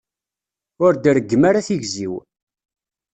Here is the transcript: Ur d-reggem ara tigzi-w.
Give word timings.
Ur 0.85 0.93
d-reggem 0.95 1.43
ara 1.49 1.65
tigzi-w. 1.67 2.13